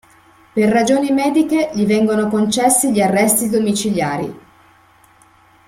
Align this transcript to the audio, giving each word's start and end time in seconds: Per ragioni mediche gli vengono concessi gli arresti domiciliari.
Per 0.53 0.67
ragioni 0.67 1.11
mediche 1.11 1.69
gli 1.75 1.85
vengono 1.85 2.27
concessi 2.27 2.91
gli 2.91 3.01
arresti 3.01 3.49
domiciliari. 3.51 4.35